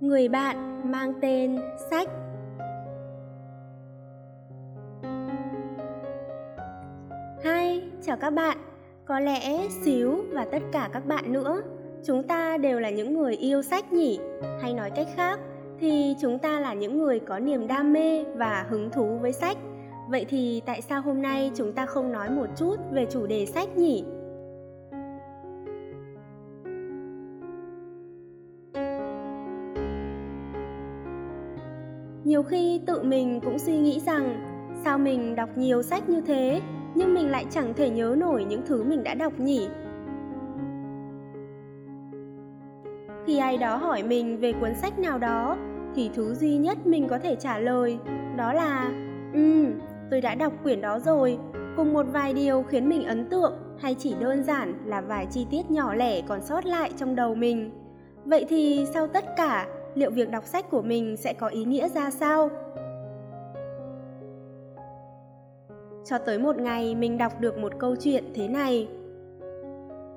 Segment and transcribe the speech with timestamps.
[0.00, 1.58] người bạn mang tên
[1.90, 2.08] sách.
[7.44, 8.58] Hai, chào các bạn.
[9.04, 11.62] Có lẽ xíu và tất cả các bạn nữa,
[12.04, 14.20] chúng ta đều là những người yêu sách nhỉ?
[14.60, 15.40] Hay nói cách khác,
[15.80, 19.56] thì chúng ta là những người có niềm đam mê và hứng thú với sách.
[20.08, 23.46] Vậy thì tại sao hôm nay chúng ta không nói một chút về chủ đề
[23.46, 24.04] sách nhỉ?
[32.28, 34.40] Nhiều khi tự mình cũng suy nghĩ rằng,
[34.84, 36.60] sao mình đọc nhiều sách như thế,
[36.94, 39.68] nhưng mình lại chẳng thể nhớ nổi những thứ mình đã đọc nhỉ?
[43.26, 45.56] Khi ai đó hỏi mình về cuốn sách nào đó,
[45.94, 47.98] thì thứ duy nhất mình có thể trả lời
[48.36, 48.92] đó là
[49.34, 49.66] ừ
[50.10, 51.38] tôi đã đọc quyển đó rồi.
[51.76, 55.46] Cùng một vài điều khiến mình ấn tượng hay chỉ đơn giản là vài chi
[55.50, 57.70] tiết nhỏ lẻ còn sót lại trong đầu mình.
[58.24, 61.88] Vậy thì sau tất cả liệu việc đọc sách của mình sẽ có ý nghĩa
[61.88, 62.50] ra sao?
[66.04, 68.88] Cho tới một ngày mình đọc được một câu chuyện thế này,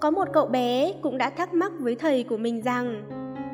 [0.00, 3.02] có một cậu bé cũng đã thắc mắc với thầy của mình rằng,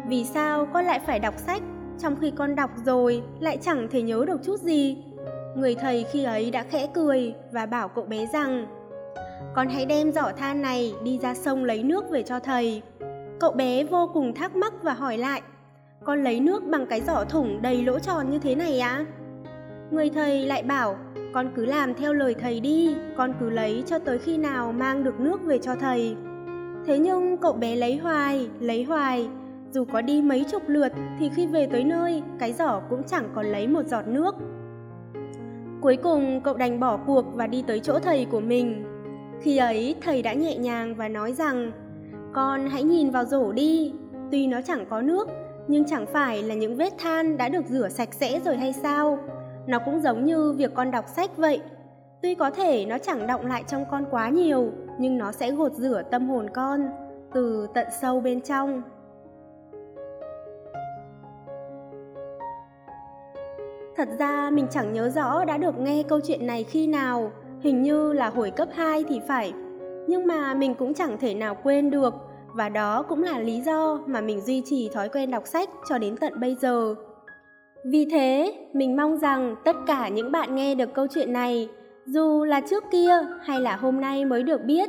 [0.08, 1.62] vì sao con lại phải đọc sách
[1.98, 4.96] trong khi con đọc rồi lại chẳng thể nhớ được chút gì?
[5.56, 8.66] Người thầy khi ấy đã khẽ cười và bảo cậu bé rằng,
[9.54, 12.82] con hãy đem giỏ than này đi ra sông lấy nước về cho thầy.
[13.40, 15.42] Cậu bé vô cùng thắc mắc và hỏi lại
[16.04, 19.06] con lấy nước bằng cái giỏ thủng đầy lỗ tròn như thế này á à?
[19.90, 20.96] người thầy lại bảo,
[21.32, 25.04] con cứ làm theo lời thầy đi, con cứ lấy cho tới khi nào mang
[25.04, 26.16] được nước về cho thầy.
[26.86, 29.28] Thế nhưng cậu bé lấy hoài lấy hoài.
[29.70, 33.28] Dù có đi mấy chục lượt thì khi về tới nơi, cái giỏ cũng chẳng
[33.34, 34.34] còn lấy một giọt nước.
[35.80, 38.84] Cuối cùng cậu đành bỏ cuộc và đi tới chỗ thầy của mình.
[39.42, 41.72] Khi ấy, thầy đã nhẹ nhàng và nói rằng,
[42.32, 43.92] con hãy nhìn vào rổ đi,
[44.30, 45.28] tuy nó chẳng có nước
[45.68, 49.18] nhưng chẳng phải là những vết than đã được rửa sạch sẽ rồi hay sao?
[49.66, 51.60] Nó cũng giống như việc con đọc sách vậy.
[52.22, 55.72] Tuy có thể nó chẳng động lại trong con quá nhiều, nhưng nó sẽ gột
[55.72, 56.88] rửa tâm hồn con
[57.34, 58.82] từ tận sâu bên trong.
[63.96, 67.82] Thật ra mình chẳng nhớ rõ đã được nghe câu chuyện này khi nào, hình
[67.82, 69.52] như là hồi cấp 2 thì phải.
[70.08, 72.14] Nhưng mà mình cũng chẳng thể nào quên được
[72.56, 75.98] và đó cũng là lý do mà mình duy trì thói quen đọc sách cho
[75.98, 76.94] đến tận bây giờ.
[77.84, 81.68] Vì thế, mình mong rằng tất cả những bạn nghe được câu chuyện này,
[82.06, 83.12] dù là trước kia
[83.42, 84.88] hay là hôm nay mới được biết,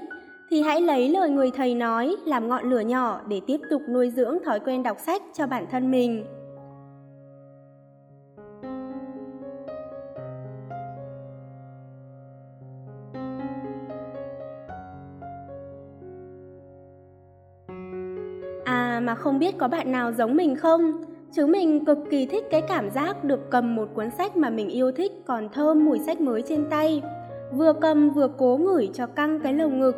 [0.50, 4.09] thì hãy lấy lời người thầy nói làm ngọn lửa nhỏ để tiếp tục nuôi
[4.09, 6.25] dưỡng thói quen đọc sách cho bản thân mình.
[19.07, 20.91] Mà không biết có bạn nào giống mình không?
[21.31, 24.69] Chứ mình cực kỳ thích cái cảm giác được cầm một cuốn sách mà mình
[24.69, 27.01] yêu thích còn thơm mùi sách mới trên tay.
[27.53, 29.96] Vừa cầm vừa cố ngửi cho căng cái lồng ngực.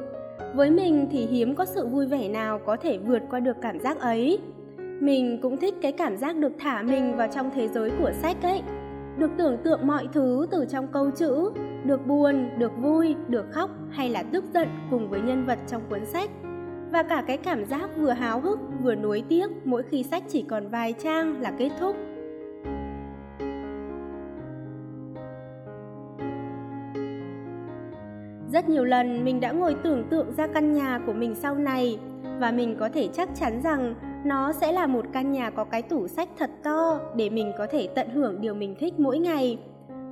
[0.56, 3.80] Với mình thì hiếm có sự vui vẻ nào có thể vượt qua được cảm
[3.80, 4.40] giác ấy.
[5.00, 8.38] Mình cũng thích cái cảm giác được thả mình vào trong thế giới của sách
[8.44, 8.62] ấy.
[9.18, 11.52] Được tưởng tượng mọi thứ từ trong câu chữ,
[11.86, 15.81] được buồn, được vui, được khóc hay là tức giận cùng với nhân vật trong
[15.90, 16.30] cuốn sách
[16.91, 20.41] và cả cái cảm giác vừa háo hức, vừa nuối tiếc mỗi khi sách chỉ
[20.41, 21.95] còn vài trang là kết thúc.
[28.53, 32.00] Rất nhiều lần mình đã ngồi tưởng tượng ra căn nhà của mình sau này,
[32.39, 35.81] và mình có thể chắc chắn rằng nó sẽ là một căn nhà có cái
[35.81, 39.59] tủ sách thật to để mình có thể tận hưởng điều mình thích mỗi ngày.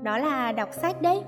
[0.03, 1.21] Đó là đọc sách đấy.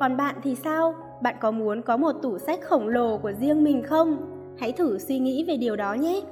[0.00, 0.94] Còn bạn thì sao?
[1.22, 4.39] Bạn có muốn có một tủ sách khổng lồ của riêng mình không?
[4.58, 6.22] Hãy thử suy nghĩ về điều đó nhé.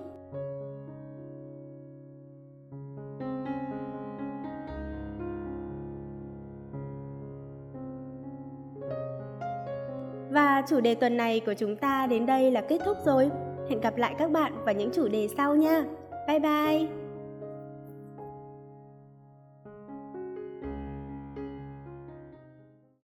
[10.30, 13.30] Và chủ đề tuần này của chúng ta đến đây là kết thúc rồi.
[13.70, 15.84] Hẹn gặp lại các bạn vào những chủ đề sau nha.
[16.28, 17.07] Bye bye.